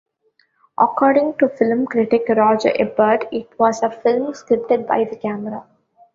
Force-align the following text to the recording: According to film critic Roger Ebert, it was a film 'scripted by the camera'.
According 0.79 1.35
to 1.37 1.47
film 1.49 1.85
critic 1.85 2.23
Roger 2.29 2.71
Ebert, 2.73 3.25
it 3.31 3.47
was 3.59 3.83
a 3.83 3.91
film 3.91 4.33
'scripted 4.33 4.87
by 4.87 5.03
the 5.03 5.15
camera'. 5.15 5.67